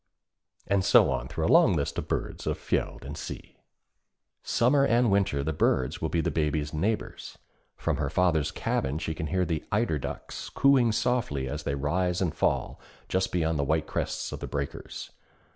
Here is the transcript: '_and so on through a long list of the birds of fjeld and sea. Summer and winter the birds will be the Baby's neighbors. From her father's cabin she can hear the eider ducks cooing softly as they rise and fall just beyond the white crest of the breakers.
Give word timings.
'_and 0.65 0.83
so 0.83 1.11
on 1.11 1.27
through 1.27 1.45
a 1.45 1.47
long 1.47 1.75
list 1.75 1.95
of 1.99 2.05
the 2.05 2.07
birds 2.07 2.47
of 2.47 2.57
fjeld 2.57 3.05
and 3.05 3.15
sea. 3.19 3.59
Summer 4.41 4.83
and 4.83 5.11
winter 5.11 5.43
the 5.43 5.53
birds 5.53 6.01
will 6.01 6.09
be 6.09 6.21
the 6.21 6.31
Baby's 6.31 6.73
neighbors. 6.73 7.37
From 7.77 7.97
her 7.97 8.09
father's 8.09 8.49
cabin 8.49 8.97
she 8.97 9.13
can 9.13 9.27
hear 9.27 9.45
the 9.45 9.63
eider 9.71 9.99
ducks 9.99 10.49
cooing 10.49 10.91
softly 10.91 11.47
as 11.47 11.61
they 11.61 11.75
rise 11.75 12.19
and 12.19 12.33
fall 12.33 12.81
just 13.09 13.31
beyond 13.31 13.59
the 13.59 13.63
white 13.63 13.85
crest 13.85 14.31
of 14.31 14.39
the 14.39 14.47
breakers. 14.47 15.11